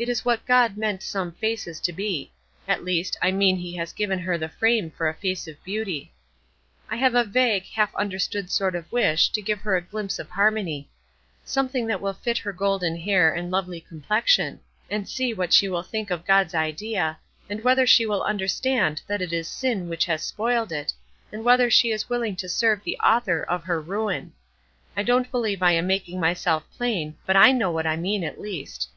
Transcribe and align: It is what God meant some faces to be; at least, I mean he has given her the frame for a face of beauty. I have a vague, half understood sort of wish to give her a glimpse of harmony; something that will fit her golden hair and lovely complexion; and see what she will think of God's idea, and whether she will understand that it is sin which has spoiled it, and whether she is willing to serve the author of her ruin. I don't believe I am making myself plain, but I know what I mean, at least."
It 0.00 0.08
is 0.08 0.24
what 0.24 0.46
God 0.46 0.76
meant 0.76 1.02
some 1.02 1.32
faces 1.32 1.80
to 1.80 1.92
be; 1.92 2.30
at 2.68 2.84
least, 2.84 3.18
I 3.20 3.32
mean 3.32 3.56
he 3.56 3.74
has 3.78 3.92
given 3.92 4.20
her 4.20 4.38
the 4.38 4.48
frame 4.48 4.92
for 4.92 5.08
a 5.08 5.14
face 5.14 5.48
of 5.48 5.60
beauty. 5.64 6.12
I 6.88 6.94
have 6.94 7.16
a 7.16 7.24
vague, 7.24 7.64
half 7.64 7.92
understood 7.96 8.48
sort 8.48 8.76
of 8.76 8.92
wish 8.92 9.30
to 9.30 9.42
give 9.42 9.58
her 9.62 9.74
a 9.76 9.82
glimpse 9.82 10.20
of 10.20 10.30
harmony; 10.30 10.88
something 11.44 11.88
that 11.88 12.00
will 12.00 12.12
fit 12.12 12.38
her 12.38 12.52
golden 12.52 12.96
hair 12.96 13.34
and 13.34 13.50
lovely 13.50 13.80
complexion; 13.80 14.60
and 14.88 15.08
see 15.08 15.34
what 15.34 15.52
she 15.52 15.68
will 15.68 15.82
think 15.82 16.12
of 16.12 16.24
God's 16.24 16.54
idea, 16.54 17.18
and 17.50 17.64
whether 17.64 17.84
she 17.84 18.06
will 18.06 18.22
understand 18.22 19.02
that 19.08 19.20
it 19.20 19.32
is 19.32 19.48
sin 19.48 19.88
which 19.88 20.04
has 20.04 20.22
spoiled 20.22 20.70
it, 20.70 20.92
and 21.32 21.42
whether 21.42 21.68
she 21.68 21.90
is 21.90 22.08
willing 22.08 22.36
to 22.36 22.48
serve 22.48 22.84
the 22.84 22.96
author 22.98 23.42
of 23.42 23.64
her 23.64 23.80
ruin. 23.80 24.32
I 24.96 25.02
don't 25.02 25.28
believe 25.32 25.60
I 25.60 25.72
am 25.72 25.88
making 25.88 26.20
myself 26.20 26.62
plain, 26.76 27.16
but 27.26 27.34
I 27.36 27.50
know 27.50 27.72
what 27.72 27.84
I 27.84 27.96
mean, 27.96 28.22
at 28.22 28.40
least." 28.40 28.90